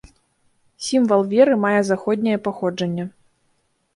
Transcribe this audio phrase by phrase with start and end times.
[0.85, 3.05] Сімвал веры мае заходняе паходжанне.